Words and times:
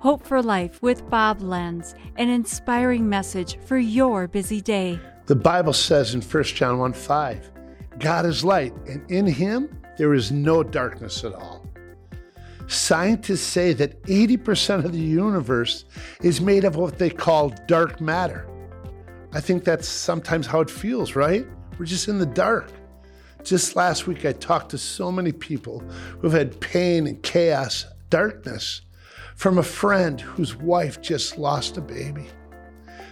Hope 0.00 0.26
for 0.26 0.42
Life 0.42 0.80
with 0.80 1.10
Bob 1.10 1.42
Lenz, 1.42 1.94
an 2.16 2.30
inspiring 2.30 3.06
message 3.06 3.58
for 3.66 3.76
your 3.76 4.26
busy 4.28 4.62
day. 4.62 4.98
The 5.26 5.36
Bible 5.36 5.74
says 5.74 6.14
in 6.14 6.22
1 6.22 6.42
John 6.44 6.78
1 6.78 6.94
5, 6.94 7.50
God 7.98 8.24
is 8.24 8.42
light, 8.42 8.72
and 8.88 9.08
in 9.10 9.26
him 9.26 9.68
there 9.98 10.14
is 10.14 10.32
no 10.32 10.62
darkness 10.62 11.22
at 11.22 11.34
all. 11.34 11.66
Scientists 12.66 13.42
say 13.42 13.74
that 13.74 14.02
80% 14.04 14.86
of 14.86 14.92
the 14.92 14.98
universe 14.98 15.84
is 16.22 16.40
made 16.40 16.64
of 16.64 16.76
what 16.76 16.96
they 16.96 17.10
call 17.10 17.50
dark 17.66 18.00
matter. 18.00 18.48
I 19.34 19.42
think 19.42 19.64
that's 19.64 19.86
sometimes 19.86 20.46
how 20.46 20.60
it 20.60 20.70
feels, 20.70 21.14
right? 21.14 21.46
We're 21.78 21.84
just 21.84 22.08
in 22.08 22.18
the 22.18 22.24
dark. 22.24 22.72
Just 23.44 23.76
last 23.76 24.06
week, 24.06 24.24
I 24.24 24.32
talked 24.32 24.70
to 24.70 24.78
so 24.78 25.12
many 25.12 25.32
people 25.32 25.80
who've 26.20 26.32
had 26.32 26.58
pain 26.58 27.06
and 27.06 27.22
chaos, 27.22 27.84
darkness, 28.08 28.80
from 29.40 29.56
a 29.56 29.62
friend 29.62 30.20
whose 30.20 30.54
wife 30.54 31.00
just 31.00 31.38
lost 31.38 31.78
a 31.78 31.80
baby, 31.80 32.26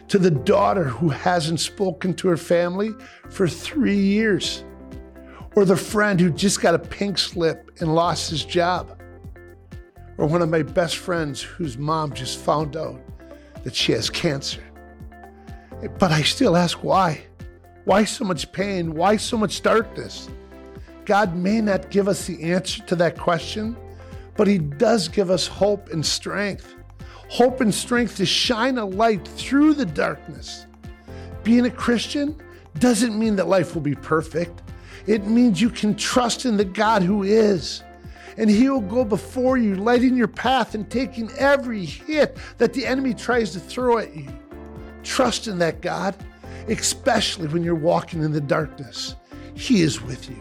to 0.09 0.19
the 0.19 0.31
daughter 0.31 0.85
who 0.85 1.09
hasn't 1.09 1.59
spoken 1.59 2.13
to 2.13 2.29
her 2.29 2.37
family 2.37 2.91
for 3.31 3.49
three 3.49 3.97
years, 3.97 4.63
or 5.57 5.65
the 5.65 5.75
friend 5.75 6.21
who 6.21 6.29
just 6.29 6.61
got 6.61 6.75
a 6.75 6.79
pink 6.79 7.17
slip 7.17 7.71
and 7.81 7.95
lost 7.95 8.29
his 8.29 8.45
job 8.45 9.01
or 10.19 10.27
one 10.27 10.43
of 10.43 10.51
my 10.51 10.61
best 10.61 10.99
friends 10.99 11.41
whose 11.41 11.79
mom 11.79 12.13
just 12.13 12.39
found 12.39 12.77
out 12.77 13.01
that 13.65 13.75
she 13.75 13.93
has 13.93 14.11
cancer. 14.11 14.63
But 15.99 16.13
I 16.13 16.21
still 16.21 16.59
ask 16.59 16.85
why? 16.85 17.23
Why 17.87 18.05
so 18.05 18.27
much 18.27 18.53
pain? 18.53 18.93
Why 18.93 19.17
so 19.17 19.39
much 19.39 19.63
darkness? 19.63 20.29
God 21.07 21.35
may 21.35 21.63
not 21.63 21.89
give 21.89 22.07
us 22.07 22.27
the 22.27 22.53
answer 22.53 22.83
to 22.83 22.97
that 22.97 23.17
question, 23.17 23.79
but 24.39 24.47
He 24.47 24.57
does 24.57 25.09
give 25.09 25.31
us 25.31 25.47
hope 25.47 25.91
and 25.91 26.07
strength. 26.07 26.77
Hope 27.29 27.61
and 27.61 27.75
strength 27.75 28.17
to 28.17 28.25
shine 28.25 28.79
a 28.79 28.87
light 28.87 29.29
through 29.29 29.75
the 29.75 29.85
darkness. 29.85 30.67
Being 31.43 31.67
a 31.67 31.71
Christian 31.71 32.41
doesn't 32.79 33.19
mean 33.19 33.37
that 33.37 33.49
life 33.49 33.75
will 33.75 33.83
be 33.83 33.97
perfect. 33.97 34.63
It 35.07 35.27
means 35.27 35.61
you 35.61 35.69
can 35.69 35.95
trust 35.95 36.47
in 36.47 36.57
the 36.57 36.65
God 36.65 37.03
who 37.03 37.25
is 37.25 37.83
and 38.39 38.49
he 38.49 38.71
will 38.71 38.81
go 38.81 39.05
before 39.05 39.59
you, 39.59 39.75
lighting 39.75 40.17
your 40.17 40.29
path 40.29 40.77
and 40.77 40.89
taking 40.89 41.29
every 41.39 41.85
hit 41.85 42.39
that 42.59 42.73
the 42.73 42.87
enemy 42.87 43.13
tries 43.13 43.51
to 43.53 43.61
throw 43.61 43.99
at 43.99 44.17
you. 44.17 44.29
Trust 45.03 45.49
in 45.49 45.59
that 45.59 45.81
God, 45.81 46.15
especially 46.69 47.49
when 47.49 47.65
you're 47.65 47.75
walking 47.75 48.23
in 48.23 48.31
the 48.31 48.41
darkness. 48.41 49.17
He 49.55 49.83
is 49.83 50.01
with 50.01 50.31
you. 50.31 50.41